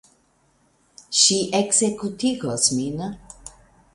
Ŝi 1.23 1.37
ekzekutigos 1.59 2.67
min. 2.79 3.07